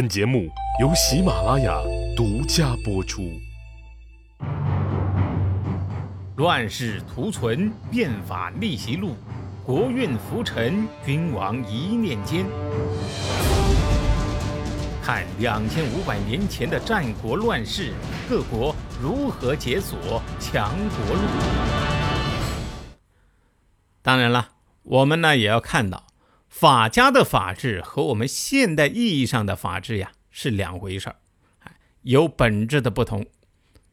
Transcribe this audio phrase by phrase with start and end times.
[0.00, 0.48] 本节目
[0.80, 1.78] 由喜马拉雅
[2.16, 3.38] 独家播出。
[6.36, 9.14] 乱世图存，变法逆袭录，
[9.62, 12.46] 国运浮沉，君王一念间。
[15.02, 17.92] 看两千五百年前的战国乱世，
[18.26, 21.20] 各国如何解锁强国路。
[24.00, 24.48] 当然了，
[24.82, 26.04] 我们呢也要看到。
[26.50, 31.16] 法家的法治和我们现代意义上的法治呀是两回事儿，
[32.02, 33.24] 有本质的不同。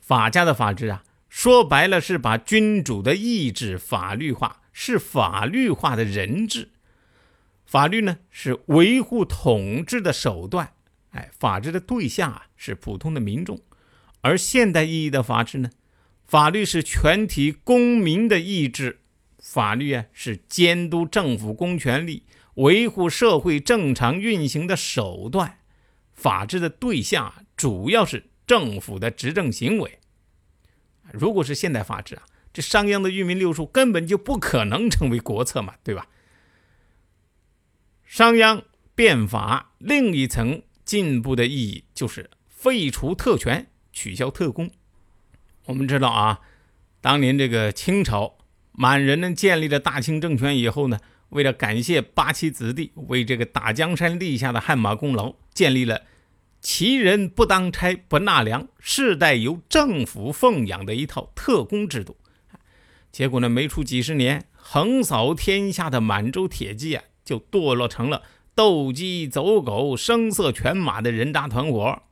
[0.00, 6.70] 法家的法治啊，说白了是把君主的意志法律化，是法律化的人治。
[7.64, 10.72] 法律呢是维护统治的手段，
[11.12, 13.60] 哎，法治的对象啊是普通的民众。
[14.22, 15.70] 而现代意义的法治呢，
[16.26, 18.98] 法律是全体公民的意志，
[19.38, 22.24] 法律啊是监督政府公权力。
[22.54, 25.60] 维护社会正常运行的手段，
[26.12, 30.00] 法治的对象主要是政府的执政行为。
[31.12, 36.08] 如果是现代法治啊，这商鞅的“御民六术”根本就不可能成为国策嘛，对吧？
[38.04, 38.64] 商鞅
[38.96, 44.70] 变法另一层进步的意义就是废除特权，取消特工。
[45.66, 46.40] 我们知道啊，
[47.00, 48.38] 当年这个清朝
[48.72, 50.98] 满人呢建立了大清政权以后呢。
[51.30, 56.02] 为了感谢八旗子弟为这个打江山立下的汗马功劳，建立了
[56.60, 62.16] 旗人不当差不纳粮，世代由政府奉养的一套特工制度。
[63.12, 68.22] 结果呢，没出几十年，横扫天下的满洲铁骑啊，就堕落成了
[68.54, 72.02] 斗鸡走狗、声色犬马的人渣团伙。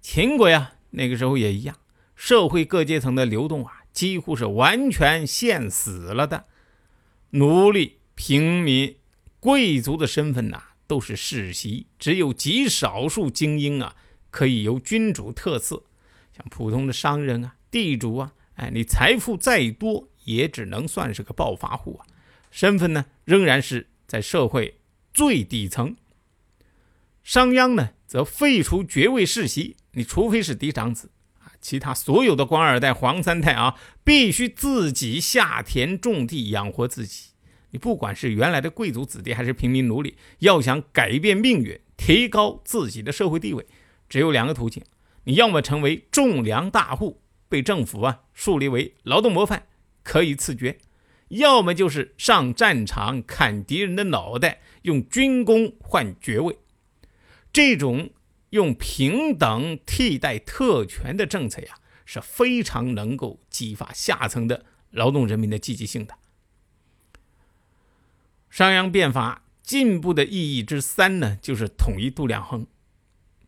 [0.00, 1.76] 秦国呀，那个时候也一样，
[2.16, 6.46] 社会各阶层的流动啊，几乎是完全限死了的，
[7.30, 7.97] 奴隶。
[8.18, 8.96] 平民、
[9.38, 13.94] 贵族的身份呐，都是世袭，只有极少数精英啊，
[14.32, 15.84] 可以由君主特赐。
[16.36, 22.06] 像普通的商人啊、地主啊，哎，你财富再多，也只能算是个暴发户啊，
[22.50, 24.80] 身份呢，仍然是在社会
[25.14, 25.94] 最底层。
[27.22, 37.28] 商鞅呢，则废除爵位世袭，你除非是嫡长子啊，其他所有的官二代、皇三代啊，必须自己下田种地养活自己。
[37.70, 43.66] 你不管是原来的贵族子弟还是平民奴隶，要想改变命运、提高自己的社会地位，
[44.08, 44.82] 只有两个途径：
[45.24, 49.66] 你要么成为种粮大户，被政府啊树立为劳动模范，
[50.02, 50.78] 可以赐爵；
[51.28, 56.58] 要么就是上战场砍敌人的脑袋，用军功换爵位。
[57.52, 58.10] 这种
[58.50, 61.74] 用平等替代特权的政策呀，
[62.06, 66.14] 是非常能够激发下层的劳动人民的积极性的。
[68.50, 72.66] 商鞅变法进步的意义之三呢，就是统一度量衡。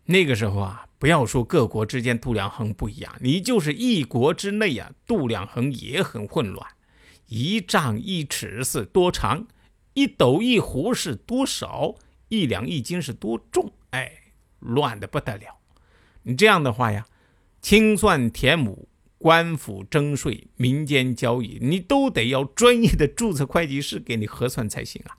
[0.04, 6.66] 那个时候啊，不要说各国之间度量衡不一样，你就是一国之内啊，度量衡也很混乱。
[7.26, 9.46] 一丈一尺是多长，
[9.94, 11.94] 一斗一壶是多少，
[12.28, 14.10] 一两一斤是多重，哎，
[14.58, 15.58] 乱的不得了。
[16.24, 17.06] 你这样的话呀，
[17.62, 18.88] 清算田亩。
[19.20, 25.18] 官府征税、民间交易，你都得要专业的注册会计师给你核算才行啊。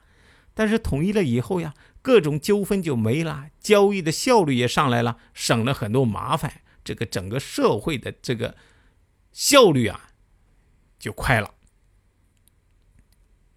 [0.56, 8.56] 但是统一了以后呀，各种纠纷就没了，交易的效率也上来了，省了很多麻烦，这个整个社会的这个
[9.32, 10.10] 效率啊
[10.98, 11.54] 就快了。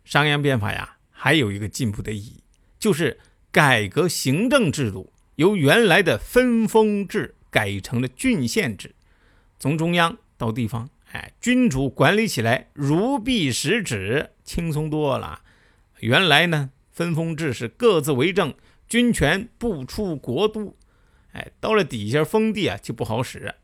[0.04, 2.44] 商鞅变法呀，还有一个进步的意义，
[2.78, 3.18] 就是
[3.50, 8.94] 改革行政制度，由原来的分封制改成了郡县制，
[9.58, 10.18] 从中央。
[10.36, 15.42] 到地方，哎，君主管理起来如臂使指，轻松多了。
[16.00, 18.54] 原来呢，分封制是各自为政，
[18.88, 20.76] 军权不出国都。
[21.32, 23.54] 哎，到了底下封地啊，就不好使。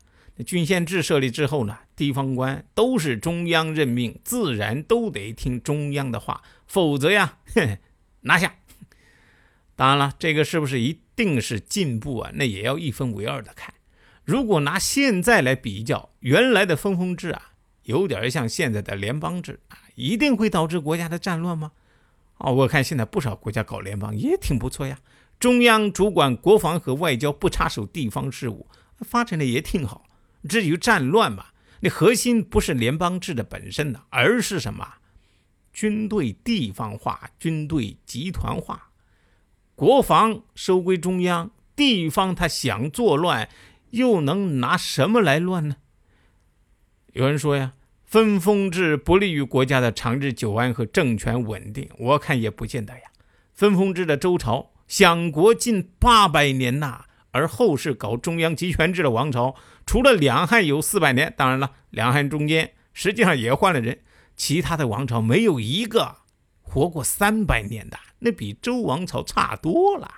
[0.45, 7.37] 郡县制设立之后呢，地方官都是中央任命，自然都得听中央的话，否则呀，
[8.21, 8.55] 拿下。
[9.75, 12.31] 当然了，这个是不是一定是进步啊？
[12.33, 13.73] 那也要一分为二的看。
[14.23, 17.53] 如果拿现在来比较，原来的分封制啊，
[17.83, 21.71] 有点像现在的联邦制啊，一定会导致国家的战乱吗？
[22.37, 24.99] 哦，我看现在不少国家搞联邦也挺不错呀，
[25.39, 28.67] 中央主管国防和外交，不插手地方事务，
[28.99, 30.05] 发展的也挺好。
[30.47, 31.47] 至于战乱嘛，
[31.81, 34.87] 那核心不是联邦制的本身的，而是什么？
[35.73, 38.89] 军队地方化，军队集团化，
[39.73, 43.47] 国防收归中央，地方他想作乱。
[43.91, 45.77] 又能拿什么来乱呢？
[47.13, 47.73] 有人说呀，
[48.03, 51.89] 分封制不利于国家的长治久安和政权稳定。
[51.97, 53.11] 我看也不见得呀。
[53.53, 59.55] 分封制的周朝享国近八百年呐，而后世搞中央集权制的王朝，
[59.85, 63.99] 除了两汉有四百年，当然了，两汉中间实际上也换了人，
[64.35, 66.17] 其他的王朝没有一个
[66.61, 70.09] 活过三百年的，那比周王朝差多了。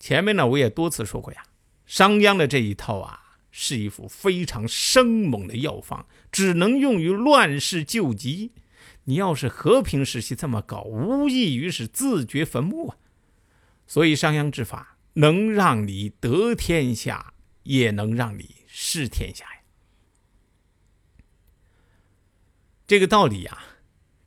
[0.00, 1.42] 前面呢，我也多次说过呀，
[1.88, 8.52] 商鞅的这一套啊，是一副非常生猛的药方，只能用于乱世救急。
[9.04, 12.98] 你要是和平时期这么搞，无异于是自掘坟墓啊。
[13.86, 17.32] 所以商鞅之法能让你得天下，
[17.62, 19.62] 也能让你失天下呀。
[22.86, 23.58] 这个道理呀，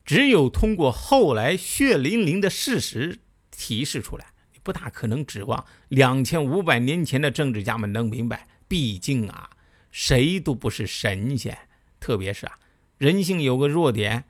[0.03, 3.19] 只有通过后来血淋淋的事实
[3.51, 4.31] 提示出来，
[4.63, 8.47] 不大可能指望两千五百年前的政治家们能明白。
[8.67, 9.49] 毕竟啊，
[9.91, 11.57] 谁都不是神仙，
[11.99, 12.59] 特别是啊，
[12.97, 14.23] 人性有个弱点。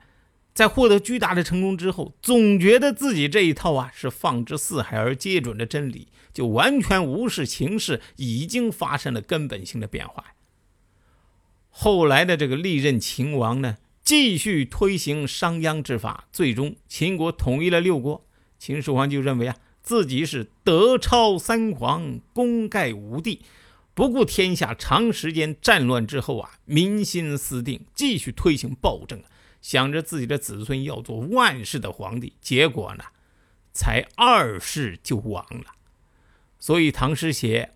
[0.54, 10.34] 在获得巨大的成功之后，总觉得自己这一套啊是放之四海而皆准的真理，就完全无视形势已经发生了根本性的变化。
[11.70, 18.26] 后来的这个历任秦王呢，继续推行商鞅之法，最终秦国统一了六国。
[18.58, 23.42] 秦始皇就认为啊，自己是德超三皇，功盖五帝，
[23.94, 29.22] 不顾天下长时间战乱之后啊，民心思定，继续推行暴政。
[29.60, 33.04] 想着自己的子孙要做万世的皇帝，结果呢，
[33.72, 35.66] 才二世就亡了。
[36.58, 37.74] 所以唐诗写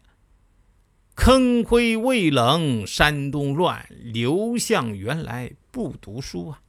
[1.15, 6.61] “坑灰未冷山东乱，刘向原来不读书”啊，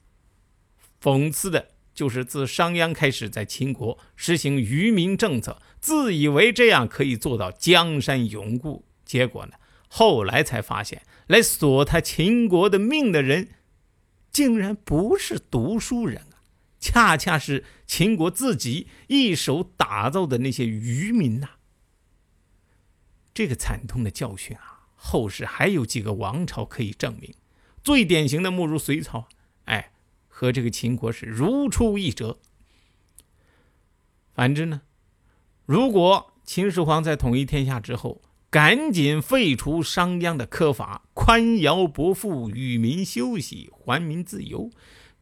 [1.02, 9.54] 讽刺的就是自商鞅开始在秦国实行愚民政策，自以为这样可以做到江山永固，结果呢，
[9.88, 13.50] 后来才发现来索他秦国的命的人。
[14.32, 16.46] 竟然不是读书人啊，
[16.80, 21.48] 恰恰是秦国自己一手打造的那些愚民呐！
[23.34, 27.34] 这个惨痛的教训啊，后世还有几个王朝可以证明。
[27.84, 29.28] 最典型的莫如隋朝，
[30.38, 32.38] 和这个秦国是如出一辙。
[34.36, 34.84] 反之呢，
[35.66, 44.70] 如果秦始皇在统一天下之后，赶紧废除商鞅的苛法，宽徭薄赋，与民休息，还民自由。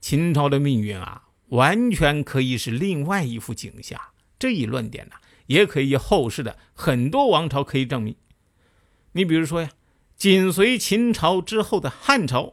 [0.01, 3.97] 秦朝的命运啊，完全可以是另外一幅景象。
[4.37, 5.15] 这一论点呢，
[5.45, 8.17] 也可以后世的很多王朝可以证明。
[9.13, 9.69] 你比如说呀，
[10.17, 12.51] 紧随秦朝之后的汉朝，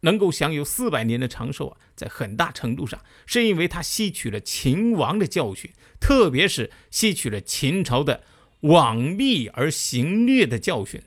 [0.00, 8.22] 能够享有四百年的长寿啊，在很大程度上是因为他吸取了秦王的教训，特别是吸取了秦朝的。
[8.60, 11.00] 罔逆而行虐的教训？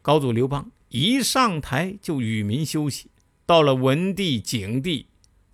[0.00, 3.10] 高祖刘邦一上台就与民休息，
[3.44, 5.08] 到了文帝、景帝，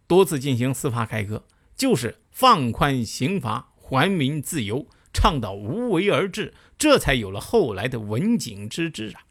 [0.06, 9.24] 多次进行司法改革，就是放宽刑罚，还民自由，倡导无为而治，这才有了后来的文景之治啊。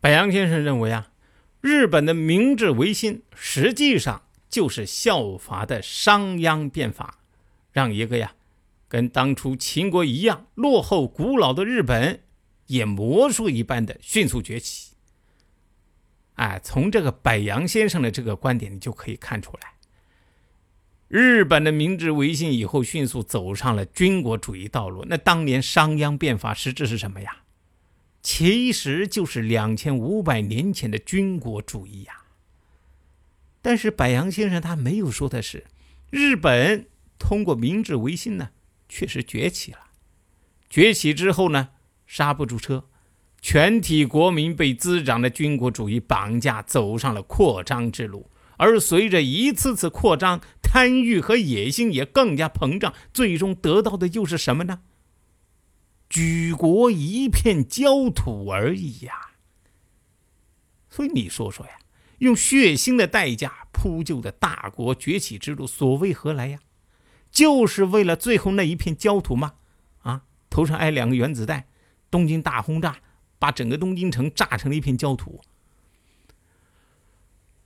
[0.00, 1.12] 白杨先生认为啊，
[1.64, 7.20] 日本的明治维新实际上就是效法的商鞅变法，
[7.72, 8.34] 让一个呀。
[8.86, 12.20] 跟当初秦国一样落后古老的日本，
[12.66, 14.92] 也魔术一般的迅速崛起。
[16.34, 19.72] 哎，从这个柏杨先生的这个观点，你就可以看出来，
[21.08, 25.02] 日本的明治维新以后迅速走上了军国主义道路。
[25.08, 27.38] 那当年商鞅变法实质是什么呀？
[28.24, 32.24] 其实就是两千五百年前的军国主义呀。
[33.62, 35.66] 但是柏杨先生他没有说的是，
[36.10, 36.86] 日本
[37.18, 38.50] 通过明治维新呢。
[38.86, 39.78] 确实崛起了，
[40.68, 41.70] 崛起之后呢，
[42.06, 42.84] 刹不住车，
[43.40, 48.30] 全体国民被滋长的军国主义绑架，走上了扩张之路。
[48.56, 54.82] 而随着一次次扩张，贪欲和野心也更加膨胀，最终得到的又是什么呢？
[56.14, 59.32] 举国一片焦土而已呀。
[60.88, 61.72] 所以你说说呀，
[62.18, 66.60] 用血腥的代价铺就的大国崛起之路，所为何来呀？
[67.32, 69.54] 就是为了最后那一片焦土吗？
[70.02, 71.64] 啊，头上挨两个原子弹，
[72.12, 72.98] 东京大轰炸，
[73.40, 75.40] 把整个东京城炸成了一片焦土。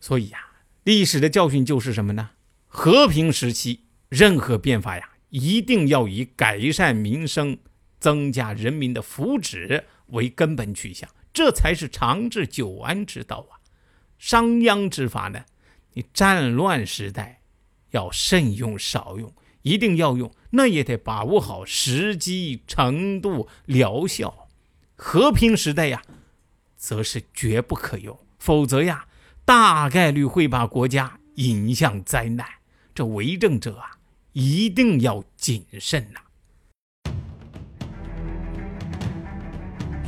[0.01, 0.39] 所以呀，
[0.85, 2.31] 历史的教训就是什么呢？
[2.67, 7.59] 和平时期，任何变法呀，一定要以改善民生、
[7.99, 13.59] 增加人民的福祉为根本取向，这才是长治久安之道啊。
[14.19, 15.45] 商鞅之法呢，
[15.93, 17.43] 你战乱时代
[17.91, 19.33] 要慎用少用。
[19.63, 24.49] 一定要用，那也得把握好时机、程度、疗效。
[24.95, 26.01] 和平时代呀，
[26.77, 29.07] 则是绝不可用，否则呀，
[29.45, 32.47] 大概率会把国家引向灾难。
[32.95, 33.99] 这为政者啊，
[34.33, 36.21] 一定要谨慎呐。